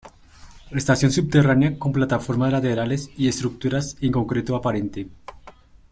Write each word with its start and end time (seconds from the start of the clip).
Estación 0.71 1.11
subterránea 1.11 1.77
con 1.77 1.91
plataformas 1.91 2.51
laterales 2.51 3.11
y 3.17 3.27
estructuras 3.27 3.95
en 4.01 4.11
concreto 4.11 4.55
aparente. 4.55 5.07